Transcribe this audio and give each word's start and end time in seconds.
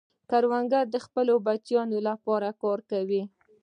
کروندګر 0.29 0.85
د 0.91 0.97
خپلو 1.05 1.33
بچیانو 1.47 1.97
لپاره 2.07 2.49
کار 2.61 2.79
کوي 2.91 3.23